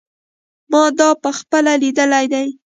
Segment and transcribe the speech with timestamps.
[0.71, 2.47] ما دا په خپله لیدلی دی.